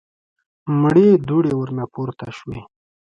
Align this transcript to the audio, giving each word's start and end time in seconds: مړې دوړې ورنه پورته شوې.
مړې 0.79 1.09
دوړې 1.27 1.53
ورنه 1.59 1.83
پورته 1.93 2.27
شوې. 2.37 2.59